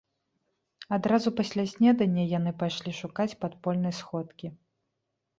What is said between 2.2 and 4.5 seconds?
яны пайшлі шукаць падпольнай сходкі.